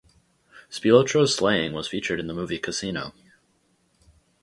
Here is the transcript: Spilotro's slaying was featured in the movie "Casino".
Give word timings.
Spilotro's 0.71 1.35
slaying 1.35 1.73
was 1.73 1.87
featured 1.87 2.19
in 2.19 2.25
the 2.25 2.33
movie 2.33 2.57
"Casino". 2.57 3.13